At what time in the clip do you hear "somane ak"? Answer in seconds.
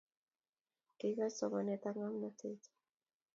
1.37-1.95